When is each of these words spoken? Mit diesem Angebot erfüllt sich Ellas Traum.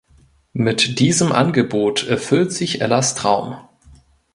Mit 0.53 0.97
diesem 0.97 1.31
Angebot 1.31 2.07
erfüllt 2.07 2.51
sich 2.51 2.81
Ellas 2.81 3.13
Traum. 3.13 3.57